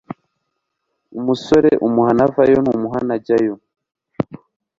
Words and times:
Umusore 1.19 1.69
umuhana 1.87 2.21
avayo 2.27 2.57
ntumuhana 2.63 3.11
ajyayo 3.17 3.53